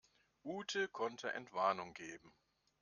Ute 0.43 0.87
konnte 0.87 1.31
Entwarnung 1.33 1.93
geben. 1.93 2.33